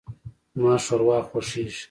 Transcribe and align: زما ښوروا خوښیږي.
زما 0.55 0.73
ښوروا 0.85 1.17
خوښیږي. 1.29 1.79